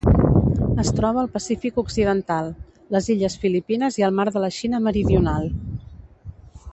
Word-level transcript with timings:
Es 0.83 0.87
troba 0.99 1.19
al 1.23 1.29
Pacífic 1.35 1.77
occidental: 1.81 2.49
les 2.97 3.11
illes 3.17 3.37
Filipines 3.45 4.01
i 4.03 4.07
el 4.11 4.19
mar 4.21 4.29
de 4.37 4.45
la 4.47 4.53
Xina 4.59 4.81
Meridional. 4.89 5.49